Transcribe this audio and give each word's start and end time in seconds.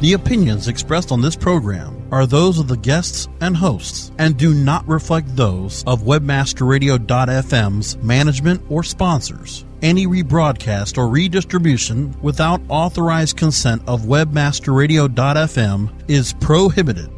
The 0.00 0.14
opinions 0.14 0.66
expressed 0.66 1.12
on 1.12 1.20
this 1.20 1.36
program 1.36 2.08
are 2.10 2.24
those 2.24 2.58
of 2.58 2.68
the 2.68 2.78
guests 2.78 3.28
and 3.42 3.54
hosts 3.54 4.12
and 4.16 4.34
do 4.34 4.54
not 4.54 4.88
reflect 4.88 5.36
those 5.36 5.84
of 5.86 6.04
webmasterradio.fm's 6.04 7.98
management 7.98 8.62
or 8.70 8.82
sponsors. 8.82 9.66
Any 9.82 10.06
rebroadcast 10.06 10.96
or 10.96 11.06
redistribution 11.06 12.18
without 12.22 12.62
authorized 12.70 13.36
consent 13.36 13.82
of 13.86 14.02
webmasterradio.fm 14.02 15.92
is 16.08 16.32
prohibited. 16.32 17.10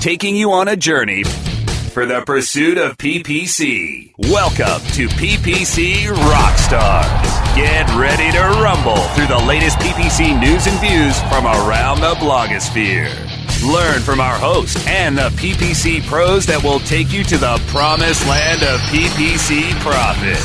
Taking 0.00 0.34
you 0.34 0.50
on 0.50 0.66
a 0.66 0.74
journey 0.74 1.22
for 1.92 2.06
the 2.06 2.22
pursuit 2.22 2.76
of 2.76 2.98
PPC. 2.98 4.14
Welcome 4.18 4.84
to 4.94 5.06
PPC 5.10 6.06
Rockstars. 6.06 7.29
Get 7.56 7.92
ready 7.96 8.30
to 8.30 8.42
rumble 8.62 9.02
through 9.08 9.26
the 9.26 9.36
latest 9.36 9.80
PPC 9.80 10.38
news 10.38 10.68
and 10.68 10.78
views 10.80 11.20
from 11.22 11.46
around 11.46 12.00
the 12.00 12.14
blogosphere. 12.14 13.10
Learn 13.68 14.00
from 14.02 14.20
our 14.20 14.38
host 14.38 14.78
and 14.86 15.18
the 15.18 15.30
PPC 15.30 16.06
pros 16.06 16.46
that 16.46 16.62
will 16.62 16.78
take 16.80 17.12
you 17.12 17.24
to 17.24 17.36
the 17.36 17.60
promised 17.66 18.24
land 18.28 18.62
of 18.62 18.78
PPC 18.82 19.72
profit. 19.80 20.38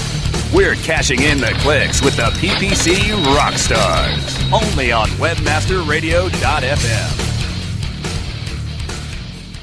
We're 0.51 0.73
cashing 0.75 1.21
in 1.21 1.39
the 1.39 1.53
clicks 1.59 2.01
with 2.01 2.15
the 2.15 2.31
PPC 2.39 3.13
Rockstars, 3.35 4.51
only 4.51 4.91
on 4.91 5.09
WebmasterRadio.fm. 5.09 7.24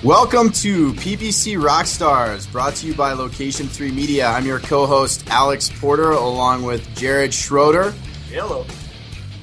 Welcome 0.04 0.50
to 0.54 0.94
PPC 0.94 1.62
Rockstars, 1.62 2.50
brought 2.50 2.74
to 2.74 2.88
you 2.88 2.94
by 2.94 3.12
Location 3.12 3.68
3 3.68 3.92
Media. 3.92 4.26
I'm 4.26 4.44
your 4.44 4.58
co 4.58 4.84
host, 4.84 5.22
Alex 5.28 5.70
Porter, 5.78 6.10
along 6.10 6.64
with 6.64 6.92
Jared 6.96 7.32
Schroeder. 7.32 7.92
Hello. 8.28 8.66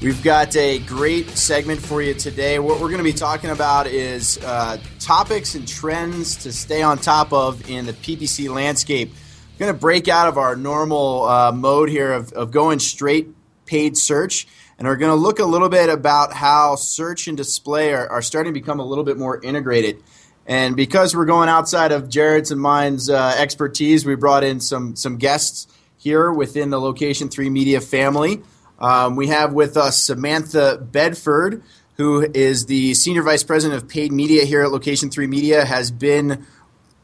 We've 0.02 0.22
got 0.22 0.54
a 0.58 0.80
great 0.80 1.30
segment 1.30 1.80
for 1.80 2.02
you 2.02 2.13
today. 2.13 2.59
What 2.59 2.82
we're 2.82 2.90
going 2.90 2.98
to 2.98 3.05
be 3.05 3.13
talking 3.13 3.51
about 3.51 3.88
is 3.88 4.38
uh, 4.43 4.79
topics 4.99 5.55
and 5.55 5.66
trends 5.66 6.35
to 6.43 6.51
stay 6.51 6.82
on 6.82 6.98
top 6.98 7.32
of 7.32 7.70
in 7.70 7.85
the 7.85 7.94
PPC 7.94 8.54
landscape. 8.54 9.13
We're 9.54 9.66
going 9.66 9.73
to 9.73 9.79
break 9.79 10.10
out 10.10 10.27
of 10.27 10.38
our 10.38 10.57
normal 10.57 11.23
uh, 11.23 11.54
mode 11.54 11.88
here 11.88 12.12
of, 12.12 12.34
of 12.34 12.51
going 12.51 12.79
straight 12.79 13.29
paid 13.66 13.96
search, 13.96 14.46
and 14.77 14.90
we're 14.90 14.98
going 14.98 15.12
to 15.12 15.16
look 15.16 15.40
a 15.40 15.46
little 15.46 15.70
bit 15.70 15.88
about 15.88 16.34
how 16.34 16.76
search 16.76 17.29
and 17.29 17.38
display 17.38 17.94
are, 17.94 18.10
are 18.10 18.21
starting 18.21 18.54
to 18.54 18.60
become 18.60 18.82
a 18.82 18.85
little 18.85 19.05
bit 19.05 19.18
more 19.18 19.41
integrated. 19.41 20.04
And 20.49 20.75
because 20.75 21.15
we're 21.15 21.25
going 21.25 21.47
outside 21.47 21.91
of 21.91 22.09
Jared's 22.09 22.49
and 22.49 22.59
mine's 22.59 23.07
uh, 23.07 23.35
expertise, 23.37 24.03
we 24.03 24.15
brought 24.15 24.43
in 24.43 24.59
some 24.59 24.95
some 24.95 25.17
guests 25.17 25.67
here 25.95 26.33
within 26.33 26.71
the 26.71 26.81
Location 26.81 27.29
Three 27.29 27.51
Media 27.51 27.79
family. 27.79 28.41
Um, 28.79 29.15
we 29.15 29.27
have 29.27 29.53
with 29.53 29.77
us 29.77 30.01
Samantha 30.01 30.79
Bedford, 30.81 31.61
who 31.97 32.27
is 32.33 32.65
the 32.65 32.95
senior 32.95 33.21
vice 33.21 33.43
president 33.43 33.79
of 33.79 33.87
paid 33.87 34.11
media 34.11 34.43
here 34.43 34.63
at 34.63 34.71
Location 34.71 35.11
Three 35.11 35.27
Media. 35.27 35.63
Has 35.63 35.91
been 35.91 36.47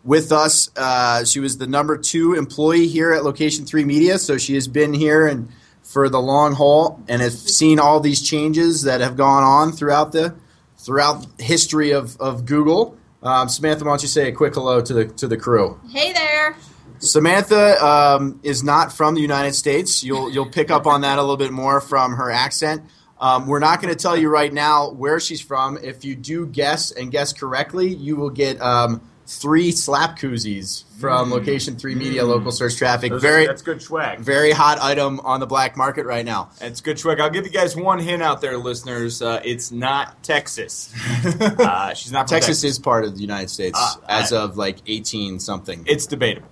with 0.03 0.31
us. 0.31 0.71
Uh, 0.75 1.23
she 1.23 1.39
was 1.39 1.59
the 1.59 1.67
number 1.67 1.99
two 1.99 2.33
employee 2.33 2.88
here 2.88 3.11
at 3.11 3.23
Location 3.23 3.67
Three 3.67 3.85
Media, 3.85 4.17
so 4.17 4.39
she 4.39 4.55
has 4.55 4.67
been 4.67 4.91
here 4.91 5.27
and 5.27 5.49
for 5.83 6.09
the 6.09 6.19
long 6.19 6.53
haul 6.53 6.99
and 7.07 7.21
has 7.21 7.39
seen 7.55 7.77
all 7.77 7.99
these 7.99 8.23
changes 8.23 8.81
that 8.81 9.01
have 9.01 9.16
gone 9.16 9.43
on 9.43 9.71
throughout 9.71 10.13
the 10.13 10.33
throughout 10.79 11.27
history 11.38 11.91
of, 11.91 12.19
of 12.19 12.47
Google. 12.47 12.97
Um, 13.23 13.49
Samantha, 13.49 13.85
why 13.85 13.91
don't 13.91 14.02
you 14.02 14.08
say 14.08 14.30
a 14.30 14.31
quick 14.31 14.53
hello 14.53 14.81
to 14.81 14.94
the 14.94 15.05
to 15.05 15.27
the 15.27 15.38
crew? 15.38 15.80
Hey 15.89 16.13
there. 16.13 16.55
Samantha 16.99 17.83
um, 17.85 18.39
is 18.44 18.63
not 18.63 18.94
from 18.94 19.16
the 19.16 19.22
United 19.22 19.53
States. 19.53 20.03
You'll 20.03 20.31
you'll 20.31 20.49
pick 20.49 20.72
up 20.72 20.88
on 20.88 21.02
that 21.02 21.17
a 21.17 21.22
little 21.22 21.38
bit 21.38 21.52
more 21.52 21.81
from 21.81 22.13
her 22.13 22.31
accent. 22.31 22.83
Um, 23.19 23.47
we're 23.47 23.59
not 23.59 23.81
going 23.81 23.94
to 23.94 23.99
tell 23.99 24.17
you 24.17 24.30
right 24.30 24.52
now 24.52 24.91
where 24.91 25.19
she's 25.19 25.41
from. 25.41 25.77
If 25.77 26.03
you 26.03 26.16
do 26.16 26.45
guess 26.45 26.91
and 26.91 27.11
guess 27.11 27.31
correctly, 27.31 27.94
you 27.94 28.17
will 28.17 28.30
get 28.30 28.61
um, 28.61 29.02
three 29.28 29.72
slap 29.72 30.18
koozies 30.20 30.84
from 31.00 31.31
Location 31.31 31.75
Three 31.75 31.96
Media 31.96 32.24
Local 32.25 32.52
Search 32.52 32.75
Traffic. 32.78 33.12
Those- 33.12 33.22
very 33.22 33.46
that's 33.47 33.62
good 33.62 33.81
swag. 33.81 34.19
very 34.19 34.52
hot 34.52 34.78
item 34.81 35.19
on 35.22 35.40
the 35.40 35.47
black 35.47 35.75
market 35.75 36.06
right 36.06 36.24
now. 36.25 36.50
That's 36.59 36.81
good 36.81 37.00
swag. 37.00 37.19
I'll 37.19 37.30
give 37.30 37.46
you 37.46 37.52
guys 37.52 37.75
one 37.75 38.00
hint 38.00 38.22
out 38.24 38.41
there, 38.41 38.58
listeners. 38.58 39.22
Uh, 39.22 39.41
it's 39.44 39.72
not 39.72 40.24
Texas. 40.24 40.94
uh, 41.25 41.94
she's 41.94 42.12
not 42.12 42.30
from 42.30 42.35
Texas 42.40 42.64
is 42.64 42.80
part 42.80 43.03
of 43.06 43.16
the 43.16 43.22
United 43.22 43.50
States 43.50 43.78
Ah, 43.81 44.00
as 44.08 44.31
I- 44.31 44.41
of 44.44 44.58
like 44.58 44.78
eighteen 44.88 45.40
something. 45.40 45.84
It's 45.88 46.06
debatable. 46.06 46.47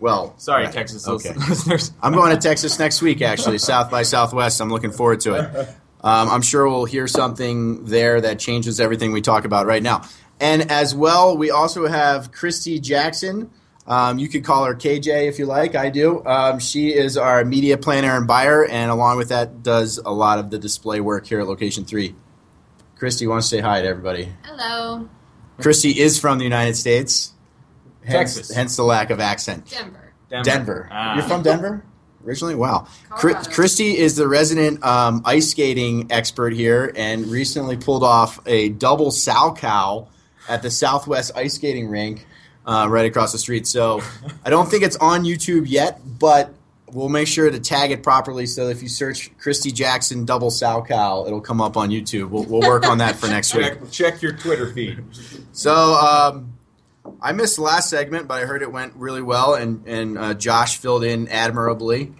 well, 0.00 0.34
Sorry, 0.38 0.64
right. 0.64 0.72
Texas 0.72 1.06
Okay. 1.08 1.32
listeners. 1.48 1.92
I'm 2.02 2.12
going 2.14 2.34
to 2.34 2.40
Texas 2.40 2.78
next 2.78 3.00
week, 3.02 3.22
actually, 3.22 3.58
South 3.58 3.90
by 3.90 4.02
Southwest. 4.02 4.60
I'm 4.60 4.70
looking 4.70 4.92
forward 4.92 5.20
to 5.20 5.34
it. 5.34 5.68
Um, 6.04 6.28
I'm 6.28 6.42
sure 6.42 6.68
we'll 6.68 6.84
hear 6.84 7.06
something 7.08 7.86
there 7.86 8.20
that 8.20 8.38
changes 8.38 8.78
everything 8.78 9.12
we 9.12 9.22
talk 9.22 9.46
about 9.46 9.64
right 9.64 9.82
now. 9.82 10.02
And 10.40 10.70
as 10.70 10.94
well, 10.94 11.36
we 11.36 11.50
also 11.50 11.86
have 11.86 12.32
Christy 12.32 12.80
Jackson. 12.80 13.50
Um, 13.86 14.18
you 14.18 14.28
could 14.28 14.44
call 14.44 14.64
her 14.64 14.74
KJ 14.74 15.28
if 15.28 15.38
you 15.38 15.46
like. 15.46 15.74
I 15.74 15.90
do. 15.90 16.24
Um, 16.24 16.58
she 16.58 16.94
is 16.94 17.16
our 17.16 17.44
media 17.44 17.76
planner 17.76 18.16
and 18.16 18.26
buyer, 18.26 18.64
and 18.64 18.90
along 18.90 19.18
with 19.18 19.28
that, 19.28 19.62
does 19.62 19.98
a 19.98 20.10
lot 20.10 20.38
of 20.38 20.50
the 20.50 20.58
display 20.58 21.00
work 21.00 21.26
here 21.26 21.40
at 21.40 21.46
Location 21.46 21.84
3. 21.84 22.14
Christy, 22.96 23.24
you 23.24 23.30
want 23.30 23.42
to 23.42 23.48
say 23.48 23.60
hi 23.60 23.82
to 23.82 23.88
everybody? 23.88 24.32
Hello. 24.44 25.08
Christy 25.60 25.90
is 25.90 26.18
from 26.18 26.38
the 26.38 26.44
United 26.44 26.76
States. 26.76 27.32
Hence, 28.04 28.34
Texas. 28.34 28.54
hence 28.54 28.76
the 28.76 28.84
lack 28.84 29.10
of 29.10 29.20
accent. 29.20 29.68
Denver. 29.70 30.12
Denver. 30.42 30.88
Ah. 30.90 31.16
You're 31.16 31.24
from 31.24 31.42
Denver 31.42 31.84
originally? 32.26 32.54
Wow. 32.54 32.86
Colorado. 33.10 33.50
Christy 33.50 33.96
is 33.96 34.16
the 34.16 34.26
resident 34.26 34.84
um, 34.84 35.22
ice 35.24 35.50
skating 35.50 36.10
expert 36.10 36.52
here 36.52 36.92
and 36.96 37.26
recently 37.26 37.76
pulled 37.76 38.04
off 38.04 38.40
a 38.46 38.70
double 38.70 39.10
Salchow 39.10 40.08
at 40.48 40.62
the 40.62 40.70
Southwest 40.70 41.32
Ice 41.36 41.54
Skating 41.54 41.88
Rink 41.88 42.26
uh, 42.66 42.86
right 42.88 43.06
across 43.06 43.32
the 43.32 43.38
street. 43.38 43.66
So 43.66 44.02
I 44.44 44.50
don't 44.50 44.70
think 44.70 44.82
it's 44.82 44.96
on 44.96 45.24
YouTube 45.24 45.64
yet, 45.66 46.00
but 46.18 46.52
we'll 46.92 47.08
make 47.08 47.26
sure 47.26 47.50
to 47.50 47.58
tag 47.58 47.90
it 47.90 48.02
properly 48.02 48.46
so 48.46 48.68
if 48.68 48.82
you 48.82 48.88
search 48.88 49.36
Christy 49.38 49.70
Jackson 49.72 50.24
double 50.24 50.50
Salchow, 50.50 51.26
it'll 51.26 51.40
come 51.40 51.60
up 51.60 51.76
on 51.76 51.90
YouTube. 51.90 52.30
We'll, 52.30 52.44
we'll 52.44 52.60
work 52.60 52.86
on 52.86 52.98
that 52.98 53.16
for 53.16 53.26
next 53.26 53.54
week. 53.54 53.64
Check, 53.64 53.90
check 53.90 54.22
your 54.22 54.32
Twitter 54.32 54.72
feed. 54.72 55.02
So 55.52 55.72
um, 55.74 56.54
I 57.20 57.32
missed 57.32 57.56
the 57.56 57.62
last 57.62 57.90
segment, 57.90 58.28
but 58.28 58.42
I 58.42 58.46
heard 58.46 58.62
it 58.62 58.72
went 58.72 58.94
really 58.96 59.22
well, 59.22 59.54
and 59.54 59.86
and 59.86 60.18
uh, 60.18 60.34
Josh 60.34 60.78
filled 60.78 61.04
in 61.04 61.28
admirably. 61.28 62.12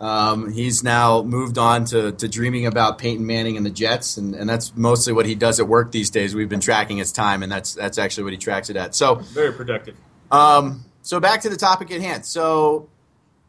Um, 0.00 0.50
he's 0.50 0.82
now 0.82 1.22
moved 1.22 1.58
on 1.58 1.84
to, 1.86 2.12
to 2.12 2.26
dreaming 2.26 2.64
about 2.64 2.96
Peyton 2.98 3.26
Manning 3.26 3.58
and 3.58 3.66
the 3.66 3.70
Jets, 3.70 4.16
and, 4.16 4.34
and 4.34 4.48
that's 4.48 4.74
mostly 4.74 5.12
what 5.12 5.26
he 5.26 5.34
does 5.34 5.60
at 5.60 5.68
work 5.68 5.92
these 5.92 6.08
days. 6.08 6.34
We've 6.34 6.48
been 6.48 6.60
tracking 6.60 6.96
his 6.96 7.12
time, 7.12 7.42
and 7.42 7.52
that's 7.52 7.74
that's 7.74 7.98
actually 7.98 8.24
what 8.24 8.32
he 8.32 8.38
tracks 8.38 8.70
it 8.70 8.76
at. 8.76 8.94
So 8.94 9.16
Very 9.16 9.52
productive. 9.52 9.96
um, 10.30 10.86
so 11.02 11.20
back 11.20 11.42
to 11.42 11.50
the 11.50 11.56
topic 11.56 11.90
at 11.90 12.00
hand. 12.00 12.24
So 12.24 12.88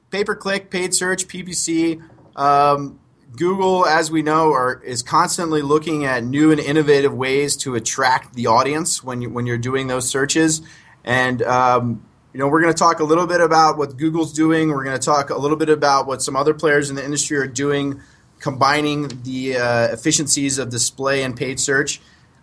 pay 0.09 0.25
per 0.25 0.35
click, 0.35 0.69
paid 0.69 0.93
search, 0.93 1.27
PPC. 1.27 2.01
Um, 2.35 2.99
Google, 3.37 3.85
as 3.85 4.11
we 4.11 4.21
know, 4.21 4.51
are, 4.51 4.81
is 4.83 5.03
constantly 5.03 5.61
looking 5.61 6.03
at 6.03 6.21
new 6.23 6.51
and 6.51 6.59
innovative 6.59 7.13
ways 7.13 7.55
to 7.57 7.75
attract 7.75 8.33
the 8.33 8.47
audience 8.47 9.01
when 9.01 9.21
you, 9.21 9.29
when 9.29 9.45
you're 9.45 9.57
doing 9.57 9.87
those 9.87 10.09
searches. 10.09 10.61
And 11.05 11.41
um, 11.43 12.05
you 12.33 12.39
know, 12.39 12.47
we're 12.47 12.61
going 12.61 12.73
to 12.73 12.77
talk 12.77 12.99
a 12.99 13.03
little 13.03 13.27
bit 13.27 13.41
about 13.41 13.77
what 13.77 13.97
Google's 13.97 14.33
doing. 14.33 14.69
We're 14.69 14.83
going 14.83 14.97
to 14.97 15.05
talk 15.05 15.29
a 15.29 15.37
little 15.37 15.57
bit 15.57 15.69
about 15.69 16.07
what 16.07 16.21
some 16.21 16.35
other 16.35 16.53
players 16.53 16.89
in 16.89 16.95
the 16.95 17.03
industry 17.03 17.37
are 17.37 17.47
doing, 17.47 18.01
combining 18.39 19.09
the 19.23 19.57
uh, 19.57 19.87
efficiencies 19.87 20.57
of 20.57 20.69
display 20.69 21.23
and 21.23 21.35
paid 21.35 21.59
search. 21.59 21.99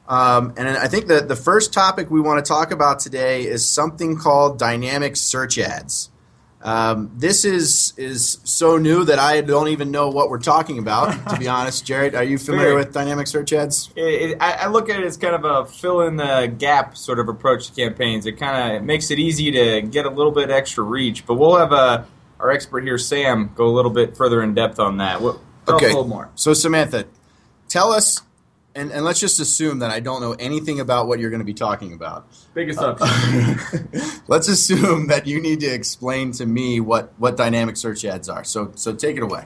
Um, 0.06 0.54
and 0.56 0.69
I 0.69 0.88
think 0.88 1.06
that 1.09 1.28
the 1.28 1.37
first 1.37 1.72
topic 1.72 2.10
we 2.10 2.21
want 2.21 2.44
to 2.44 2.48
talk 2.48 2.71
about 2.71 3.00
today 3.00 3.43
is 3.43 3.71
something 3.71 4.16
called 4.16 4.59
dynamic 4.59 5.16
search 5.16 5.59
ads. 5.59 6.10
Um, 6.61 7.13
this 7.15 7.45
is 7.45 7.93
is 7.97 8.39
so 8.43 8.79
new 8.79 9.05
that 9.05 9.19
I 9.21 9.41
don't 9.43 9.69
even 9.69 9.93
know 9.93 10.09
what 10.11 10.29
we're 10.29 10.41
talking 10.41 10.79
about. 10.79 11.13
To 11.31 11.39
be 11.39 11.47
honest, 11.49 11.87
Jared, 11.87 12.15
are 12.17 12.25
you 12.25 12.37
familiar 12.37 12.75
with 12.75 12.93
dynamic 12.93 13.28
search 13.28 13.53
ads? 13.53 13.91
It, 13.95 14.03
it, 14.03 14.39
I, 14.41 14.53
I 14.53 14.66
look 14.66 14.89
at 14.89 14.99
it 14.99 15.07
as 15.07 15.16
kind 15.16 15.37
of 15.37 15.45
a 15.45 15.71
fill 15.71 16.01
in 16.01 16.16
the 16.16 16.53
gap 16.59 16.97
sort 16.97 17.21
of 17.21 17.28
approach 17.28 17.69
to 17.69 17.75
campaigns. 17.75 18.27
It 18.27 18.33
kind 18.33 18.77
of 18.77 18.83
makes 18.83 19.10
it 19.10 19.21
easy 19.21 19.53
to 19.53 19.83
get 19.83 20.05
a 20.05 20.10
little 20.10 20.33
bit 20.33 20.51
extra 20.51 20.83
reach. 20.83 21.27
But 21.27 21.34
we'll 21.34 21.57
have 21.57 21.72
uh, 21.72 22.05
our 22.41 22.51
expert 22.51 22.83
here, 22.83 22.99
Sam, 22.99 23.53
go 23.54 23.66
a 23.66 23.75
little 23.75 23.93
bit 23.93 24.16
further 24.16 24.43
in 24.43 24.54
depth 24.54 24.81
on 24.81 24.97
that. 24.97 25.21
What, 25.21 25.39
tell 25.66 25.77
us 25.77 25.83
a 25.83 25.87
little 25.87 26.09
more. 26.09 26.31
So 26.34 26.54
Samantha, 26.54 27.07
tell 27.69 27.93
us, 27.93 28.22
and, 28.78 28.92
and 28.92 29.04
let's 29.04 29.19
just 29.19 29.41
assume 29.41 29.80
that 29.80 29.91
I 29.91 30.01
don't 30.01 30.21
know 30.21 30.33
anything 30.33 30.78
about 30.78 31.09
what 31.09 31.19
you're 31.19 31.30
going 31.30 31.41
to 31.41 31.45
be 31.45 31.54
talking 31.54 31.92
about. 31.92 32.28
Big 32.54 32.69
uh, 32.69 32.95
assumption. 32.97 33.89
let's 34.28 34.48
assume 34.48 35.09
that 35.09 35.27
you 35.27 35.41
need 35.41 35.60
to 35.60 35.66
explain 35.66 36.33
to 36.33 36.47
me 36.47 36.78
what, 36.78 37.13
what 37.19 37.36
dynamic 37.36 37.77
search 37.77 38.04
ads 38.04 38.28
are. 38.28 38.45
So 38.45 38.72
so 38.75 38.95
take 38.95 39.16
it 39.16 39.22
away. 39.22 39.45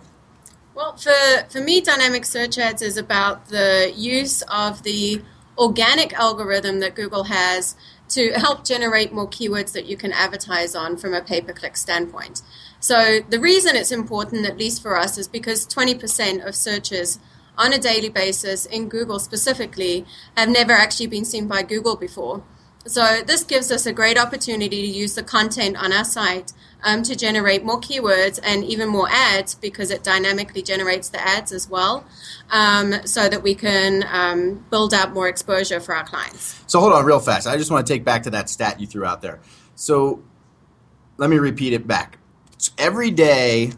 Well, 0.75 0.97
for, 0.97 1.13
for 1.51 1.61
me, 1.61 1.81
dynamic 1.81 2.25
search 2.25 2.59
ads 2.59 2.83
is 2.83 2.97
about 2.97 3.49
the 3.49 3.93
use 3.95 4.43
of 4.43 4.83
the 4.83 5.23
organic 5.59 6.13
algorithm 6.15 6.81
that 6.81 6.95
Google 6.95 7.25
has 7.25 7.77
to 8.09 8.33
help 8.33 8.65
generate 8.65 9.13
more 9.13 9.29
keywords 9.29 9.73
that 9.73 9.87
you 9.87 9.97
can 9.97 10.13
advertise 10.13 10.75
on 10.75 10.97
from 10.97 11.15
a 11.15 11.23
pay 11.23 11.41
per 11.41 11.53
click 11.53 11.77
standpoint. 11.77 12.43
So, 12.81 13.21
the 13.29 13.39
reason 13.39 13.77
it's 13.77 13.93
important, 13.93 14.45
at 14.47 14.59
least 14.59 14.83
for 14.83 14.97
us, 14.97 15.17
is 15.17 15.29
because 15.29 15.67
20% 15.67 16.45
of 16.47 16.55
searches 16.55 17.19
on 17.59 17.73
a 17.73 17.79
daily 17.79 18.09
basis 18.09 18.67
in 18.67 18.89
Google 18.89 19.19
specifically 19.19 20.07
have 20.37 20.49
never 20.49 20.73
actually 20.73 21.07
been 21.07 21.25
seen 21.25 21.47
by 21.47 21.63
Google 21.63 21.97
before. 21.97 22.43
So 22.87 23.21
this 23.25 23.45
gives 23.45 23.71
us 23.71 23.87
a 23.87 23.93
great 23.93 24.19
opportunity 24.19 24.83
to 24.83 24.89
use 24.89 25.15
the 25.15 25.23
content 25.23 25.77
on 25.77 25.93
our 25.93 26.05
site 26.05 26.53
um, 26.83 27.05
to 27.05 27.15
generate 27.15 27.65
more 27.65 27.81
keywords 27.81 28.41
and 28.43 28.65
even 28.65 28.89
more 28.89 29.09
ads 29.09 29.55
because 29.55 29.93
it 29.93 30.03
dynamically 30.03 30.63
generates 30.63 31.09
the 31.09 31.21
ads 31.21 31.53
as 31.53 31.69
well, 31.69 32.05
um, 32.51 32.95
so 33.05 33.29
that 33.29 33.43
we 33.43 33.55
can 33.55 34.05
um, 34.11 34.65
build 34.71 34.93
out 34.93 35.13
more 35.13 35.29
exposure 35.29 35.79
for 35.79 35.95
our 35.95 36.05
clients. 36.05 36.61
So 36.67 36.81
hold 36.81 36.93
on 36.93 37.05
real 37.05 37.21
fast. 37.21 37.47
I 37.47 37.57
just 37.57 37.71
want 37.71 37.87
to 37.87 37.93
take 37.93 38.05
back 38.05 38.25
to 38.25 38.31
that 38.31 38.49
stat 38.49 38.81
you 38.81 38.89
threw 38.89 39.05
out 39.05 39.23
there. 39.23 39.41
So 39.77 40.23
let 41.19 41.31
me 41.31 41.39
repeat 41.39 41.73
it 41.73 41.87
back. 41.87 42.19
So 42.59 42.73
Every 42.79 43.13
day 43.13 43.73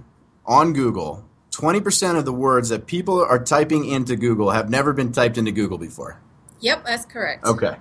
on 0.46 0.72
Google, 0.72 1.23
20% 1.56 2.18
of 2.18 2.24
the 2.24 2.32
words 2.32 2.68
that 2.68 2.86
people 2.86 3.22
are 3.22 3.42
typing 3.42 3.84
into 3.84 4.16
Google 4.16 4.50
have 4.50 4.70
never 4.70 4.92
been 4.92 5.12
typed 5.12 5.38
into 5.38 5.52
Google 5.52 5.78
before. 5.78 6.20
Yep, 6.60 6.84
that's 6.84 7.04
correct. 7.04 7.44
Okay. 7.44 7.76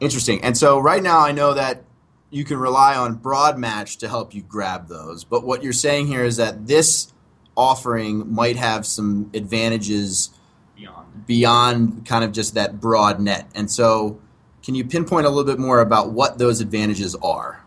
Interesting. 0.00 0.42
And 0.42 0.56
so 0.56 0.78
right 0.78 1.02
now 1.02 1.20
I 1.20 1.32
know 1.32 1.54
that 1.54 1.84
you 2.30 2.44
can 2.44 2.58
rely 2.58 2.96
on 2.96 3.14
broad 3.14 3.58
match 3.58 3.98
to 3.98 4.08
help 4.08 4.34
you 4.34 4.42
grab 4.42 4.88
those. 4.88 5.24
But 5.24 5.44
what 5.44 5.62
you're 5.62 5.72
saying 5.72 6.08
here 6.08 6.24
is 6.24 6.36
that 6.38 6.66
this 6.66 7.12
offering 7.56 8.32
might 8.34 8.56
have 8.56 8.84
some 8.84 9.30
advantages 9.34 10.30
Beyond. 10.76 11.26
beyond 11.26 12.06
kind 12.06 12.24
of 12.24 12.32
just 12.32 12.54
that 12.54 12.80
broad 12.80 13.20
net. 13.20 13.48
And 13.54 13.70
so 13.70 14.18
can 14.64 14.74
you 14.74 14.84
pinpoint 14.84 15.26
a 15.26 15.28
little 15.28 15.44
bit 15.44 15.60
more 15.60 15.80
about 15.80 16.10
what 16.10 16.38
those 16.38 16.60
advantages 16.60 17.14
are? 17.16 17.64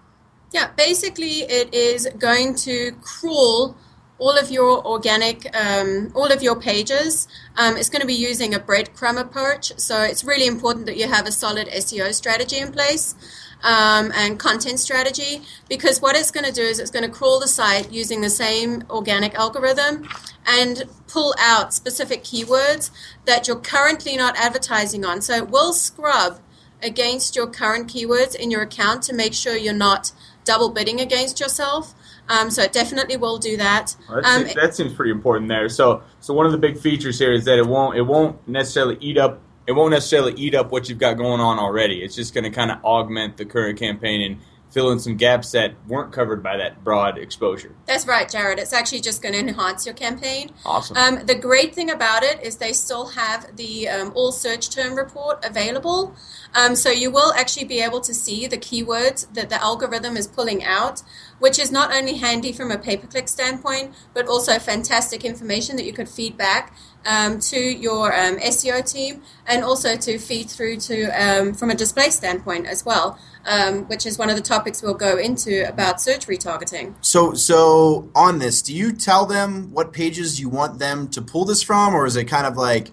Yeah, 0.52 0.72
basically, 0.76 1.42
it 1.44 1.74
is 1.74 2.08
going 2.18 2.56
to 2.56 2.92
crawl 3.02 3.78
all 4.20 4.38
of 4.38 4.50
your 4.50 4.86
organic, 4.86 5.56
um, 5.56 6.12
all 6.16 6.32
of 6.32 6.42
your 6.42 6.60
pages. 6.60 7.28
Um, 7.56 7.78
it's 7.78 7.90
going 7.90 8.02
to 8.02 8.08
be 8.08 8.14
using 8.14 8.54
a 8.54 8.60
breadcrumb 8.60 9.20
approach, 9.20 9.74
so 9.78 10.02
it's 10.02 10.24
really 10.24 10.48
important 10.48 10.86
that 10.88 10.98
you 10.98 11.08
have 11.08 11.28
a 11.28 11.32
solid 11.32 11.68
SEO 11.68 12.14
strategy 12.14 12.58
in 12.58 12.72
place. 12.72 13.16
Um, 13.64 14.12
and 14.14 14.38
content 14.38 14.80
strategy 14.80 15.42
because 15.68 16.00
what 16.00 16.16
it's 16.16 16.30
going 16.30 16.46
to 16.46 16.52
do 16.52 16.62
is 16.62 16.78
it's 16.78 16.92
going 16.92 17.04
to 17.04 17.10
crawl 17.10 17.40
the 17.40 17.48
site 17.48 17.92
using 17.92 18.22
the 18.22 18.30
same 18.30 18.84
organic 18.88 19.34
algorithm 19.34 20.08
and 20.46 20.84
pull 21.08 21.34
out 21.40 21.74
specific 21.74 22.24
keywords 22.24 22.92
that 23.26 23.48
you're 23.48 23.60
currently 23.60 24.16
not 24.16 24.38
advertising 24.38 25.04
on. 25.04 25.24
So 25.24 25.34
it 25.34 25.50
will 25.50 25.74
scrub 25.74 26.40
against 26.82 27.36
your 27.36 27.48
current 27.48 27.88
keywords 27.88 28.36
in 28.36 28.52
your 28.52 28.62
account 28.62 29.04
to 29.04 29.14
make 29.14 29.34
sure 29.34 29.58
you're 29.58 29.74
not 29.74 30.12
double 30.44 30.70
bidding 30.70 31.02
against 31.02 31.40
yourself. 31.40 31.94
Um, 32.30 32.50
so 32.50 32.62
it 32.64 32.74
definitely 32.74 33.18
will 33.18 33.38
do 33.38 33.58
that. 33.58 33.96
Well, 34.10 34.22
that, 34.22 34.26
Um, 34.28 34.44
seems, 34.44 34.56
that 34.56 34.76
seems 34.76 34.94
pretty 34.94 35.12
important 35.12 35.50
there. 35.50 35.70
So, 35.70 36.04
so 36.20 36.34
one 36.34 36.46
of 36.46 36.52
the 36.52 36.58
big 36.58 36.78
features 36.78 37.20
here 37.20 37.32
is 37.32 37.46
that 37.46 37.58
it 37.58 37.66
won't 37.66 37.98
it 37.98 38.02
won't 38.04 38.48
necessarily 38.48 38.98
eat 39.00 39.18
up 39.18 39.42
it 39.68 39.74
won't 39.74 39.92
necessarily 39.92 40.34
eat 40.34 40.56
up 40.56 40.72
what 40.72 40.88
you've 40.88 40.98
got 40.98 41.18
going 41.18 41.42
on 41.42 41.60
already. 41.60 42.02
It's 42.02 42.16
just 42.16 42.34
going 42.34 42.46
to 42.46 42.50
kind 42.50 42.72
of 42.72 42.84
augment 42.86 43.36
the 43.36 43.46
current 43.46 43.78
campaign 43.78 44.22
and 44.22 44.42
fill 44.72 44.92
in 44.92 45.00
some 45.00 45.16
gaps 45.16 45.52
that 45.52 45.74
weren't 45.88 46.12
covered 46.12 46.44
by 46.44 46.58
that 46.58 46.84
broad 46.84 47.18
exposure. 47.18 47.74
That's 47.86 48.06
right, 48.06 48.30
Jared. 48.30 48.60
It's 48.60 48.74
actually 48.74 49.00
just 49.02 49.22
going 49.22 49.34
to 49.34 49.40
enhance 49.40 49.86
your 49.86 49.96
campaign. 49.96 50.52
Awesome. 50.66 50.98
Um, 50.98 51.26
the 51.26 51.36
great 51.36 51.74
thing 51.74 51.90
about 51.90 52.24
it 52.24 52.42
is 52.44 52.58
they 52.58 52.74
still 52.74 53.08
have 53.08 53.56
the 53.56 53.88
um, 53.88 54.12
all 54.14 54.32
search 54.32 54.70
term 54.70 54.96
report 54.96 55.44
available. 55.46 56.16
Um, 56.54 56.76
so 56.76 56.90
you 56.90 57.12
will 57.12 57.34
actually 57.34 57.66
be 57.66 57.80
able 57.82 58.02
to 58.02 58.14
see 58.14 58.48
the 58.48 58.58
keywords 58.58 59.32
that 59.34 59.50
the 59.50 59.62
algorithm 59.62 60.18
is 60.18 60.28
pulling 60.28 60.64
out, 60.64 61.02
which 61.40 61.60
is 61.60 61.72
not 61.72 61.94
only 61.94 62.18
handy 62.18 62.52
from 62.52 62.72
a 62.72 62.78
pay 62.78 62.98
per 62.98 63.08
click 63.08 63.28
standpoint, 63.28 63.94
but 64.14 64.28
also 64.28 64.60
fantastic 64.60 65.24
information 65.24 65.76
that 65.76 65.86
you 65.86 65.94
could 65.94 66.10
feed 66.10 66.38
back 66.38 66.74
um, 67.06 67.40
to 67.40 67.60
your 67.60 68.14
um, 68.14 68.38
SEO 68.38 68.90
team 68.90 69.22
and 69.46 69.64
also 69.64 69.96
to 69.96 70.20
feed 70.20 70.50
through 70.50 70.78
to 70.78 71.06
um, 71.10 71.54
from 71.54 71.70
a 71.70 71.76
display 71.76 72.10
standpoint 72.10 72.68
as 72.68 72.86
well, 72.86 73.18
um, 73.46 73.86
which 73.86 74.06
is 74.06 74.18
one 74.18 74.30
of 74.30 74.36
the 74.36 74.42
topics 74.42 74.82
we'll 74.82 74.94
go 74.94 75.18
into 75.18 75.68
about 75.68 76.02
search 76.02 76.28
retargeting. 76.28 76.94
So, 77.02 77.34
so 77.34 78.10
on 78.16 78.40
this, 78.40 78.62
do 78.62 78.76
you 78.76 78.92
tell 78.92 79.26
them 79.26 79.72
what 79.72 79.94
pages 79.94 80.40
you 80.40 80.50
want 80.50 80.80
them 80.80 81.08
to 81.10 81.22
pull 81.22 81.46
this 81.46 81.64
from, 81.64 81.94
or 81.94 82.06
is 82.06 82.16
it 82.16 82.26
kind 82.26 82.46
of 82.46 82.58
like, 82.58 82.92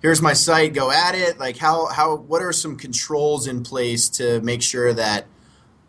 here's 0.00 0.22
my 0.22 0.32
site, 0.32 0.74
go 0.74 0.90
at 0.90 1.14
it? 1.14 1.38
Like, 1.38 1.56
how, 1.56 1.86
how, 1.86 2.16
what 2.16 2.42
are 2.42 2.52
some 2.52 2.76
controls 2.76 3.46
in 3.46 3.64
place 3.64 4.08
to 4.10 4.40
make 4.42 4.62
sure 4.62 4.92
that 4.92 5.26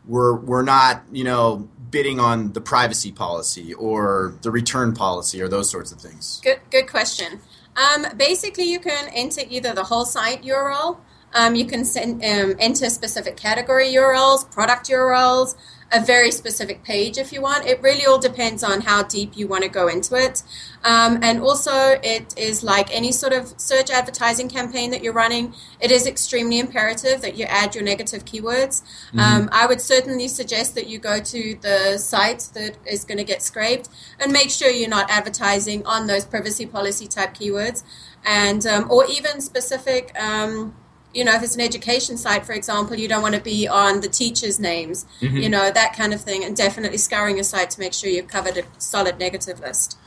we're 0.07 0.36
we're 0.36 0.63
not, 0.63 1.04
you 1.12 1.24
know, 1.24 1.69
bidding 1.89 2.19
on 2.19 2.54
the 2.54 2.62
privacy 2.62 3.12
policy 3.12 3.74
or 3.74 4.36
the 4.42 4.51
return 4.51 4.94
policy 4.94 5.42
or 5.42 5.48
those 5.48 5.69
sorts 5.69 5.92
of 5.92 6.00
things? 6.00 6.42
Good, 6.44 6.59
good 6.69 6.88
question. 6.88 7.39
Um, 7.75 8.07
basically, 8.18 8.65
you 8.65 8.80
can 8.80 9.09
enter 9.13 9.42
either 9.50 9.74
the 9.74 9.83
whole 9.83 10.06
site 10.06 10.44
URL. 10.44 10.98
Um, 11.33 11.56
you 11.56 11.65
can 11.65 11.86
send, 11.86 12.24
um, 12.24 12.56
enter 12.59 12.89
specific 12.89 13.38
category 13.38 13.89
URLs, 13.89 14.50
product 14.50 14.89
URLs, 14.89 15.56
a 15.91 16.03
very 16.03 16.31
specific 16.31 16.83
page 16.83 17.17
if 17.17 17.31
you 17.31 17.41
want. 17.41 17.65
It 17.65 17.81
really 17.81 18.05
all 18.05 18.19
depends 18.19 18.63
on 18.63 18.81
how 18.81 19.03
deep 19.03 19.37
you 19.37 19.47
want 19.47 19.63
to 19.63 19.69
go 19.69 19.87
into 19.87 20.15
it. 20.15 20.43
Um, 20.83 21.19
and 21.21 21.41
also, 21.41 21.99
it 22.03 22.37
is 22.37 22.63
like 22.63 22.93
any 22.93 23.11
sort 23.11 23.33
of 23.33 23.53
search 23.57 23.89
advertising 23.89 24.49
campaign 24.49 24.91
that 24.91 25.01
you're 25.01 25.13
running, 25.13 25.53
it 25.79 25.91
is 25.91 26.05
extremely 26.05 26.59
imperative 26.59 27.21
that 27.21 27.37
you 27.37 27.45
add 27.45 27.75
your 27.75 27.83
negative 27.83 28.25
keywords. 28.25 28.83
Um, 29.17 29.49
I 29.51 29.65
would 29.65 29.81
certainly 29.81 30.27
suggest 30.27 30.75
that 30.75 30.87
you 30.87 30.99
go 30.99 31.19
to 31.19 31.57
the 31.61 31.97
site 31.97 32.49
that 32.53 32.77
is 32.85 33.03
going 33.03 33.17
to 33.17 33.23
get 33.23 33.41
scraped 33.41 33.89
and 34.19 34.31
make 34.31 34.49
sure 34.49 34.69
you're 34.69 34.89
not 34.89 35.09
advertising 35.09 35.85
on 35.85 36.07
those 36.07 36.25
privacy 36.25 36.65
policy 36.65 37.07
type 37.07 37.33
keywords, 37.33 37.83
and 38.25 38.65
um, 38.67 38.91
or 38.91 39.05
even 39.05 39.41
specific. 39.41 40.13
Um, 40.19 40.75
you 41.13 41.24
know, 41.24 41.33
if 41.33 41.44
it's 41.44 41.56
an 41.56 41.62
education 41.62 42.18
site, 42.18 42.45
for 42.45 42.54
example, 42.54 42.95
you 42.95 43.07
don't 43.07 43.21
want 43.21 43.36
to 43.36 43.42
be 43.42 43.68
on 43.68 44.01
the 44.01 44.09
teachers' 44.09 44.59
names, 44.59 45.06
mm-hmm. 45.21 45.38
you 45.38 45.50
know, 45.50 45.71
that 45.71 45.95
kind 45.95 46.13
of 46.13 46.21
thing, 46.21 46.44
and 46.44 46.56
definitely 46.56 46.98
scouring 46.98 47.38
your 47.38 47.44
site 47.44 47.69
to 47.71 47.80
make 47.80 47.94
sure 47.94 48.09
you've 48.09 48.27
covered 48.27 48.57
a 48.57 48.63
solid 48.77 49.18
negative 49.18 49.59
list. 49.59 49.98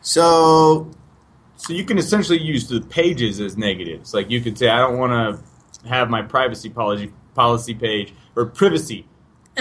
So, 0.00 0.90
So 1.56 1.72
you 1.72 1.84
can 1.84 1.98
essentially 1.98 2.40
use 2.40 2.68
the 2.68 2.80
pages 2.80 3.40
as 3.40 3.56
negatives. 3.56 4.14
Like 4.14 4.30
you 4.30 4.40
could 4.40 4.56
say, 4.56 4.68
I 4.68 4.78
don't 4.78 4.98
want 4.98 5.12
to 5.12 5.88
have 5.88 6.08
my 6.10 6.22
privacy 6.22 6.70
policy 6.70 7.12
policy 7.34 7.74
page 7.74 8.12
or 8.36 8.46
privacy 8.46 9.06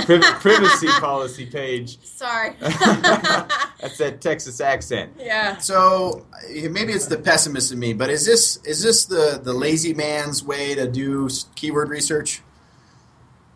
priv- 0.05 0.21
privacy 0.39 0.87
policy 0.87 1.45
page. 1.45 1.99
Sorry. 2.03 2.53
That's 2.59 3.97
that 3.97 4.21
Texas 4.21 4.59
accent. 4.61 5.13
yeah. 5.19 5.57
so 5.57 6.25
maybe 6.49 6.93
it's 6.93 7.07
the 7.07 7.17
pessimist 7.17 7.71
in 7.71 7.79
me, 7.79 7.93
but 7.93 8.09
is 8.09 8.25
this 8.25 8.57
is 8.65 8.83
this 8.83 9.05
the 9.05 9.39
the 9.41 9.53
lazy 9.53 9.93
man's 9.93 10.43
way 10.43 10.75
to 10.75 10.87
do 10.89 11.29
keyword 11.55 11.89
research? 11.89 12.41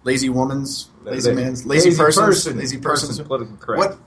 Lazy 0.05 0.27
woman's, 0.29 0.89
lazy 1.03 1.31
man's, 1.31 1.65
lazy, 1.65 1.95
person's, 1.95 2.25
person, 2.25 2.57
lazy 2.57 2.77
person's. 2.77 3.21
Politically 3.21 3.55
correct. 3.57 3.79
What 3.79 3.97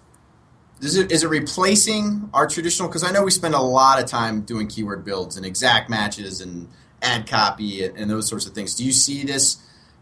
is 0.82 0.96
it? 0.96 1.10
Is 1.10 1.22
it 1.22 1.28
replacing 1.28 2.28
our 2.34 2.46
traditional? 2.46 2.88
Because 2.88 3.02
I 3.02 3.12
know 3.12 3.24
we 3.24 3.30
spend 3.30 3.54
a 3.54 3.60
lot 3.60 4.02
of 4.02 4.06
time 4.06 4.42
doing 4.42 4.68
keyword 4.68 5.06
builds 5.06 5.38
and 5.38 5.46
exact 5.46 5.88
matches 5.88 6.42
and 6.42 6.68
ad 7.00 7.26
copy 7.26 7.82
and, 7.84 7.96
and 7.96 8.10
those 8.10 8.28
sorts 8.28 8.46
of 8.46 8.52
things. 8.52 8.74
Do 8.74 8.84
you 8.84 8.92
see 8.92 9.24
this 9.24 9.58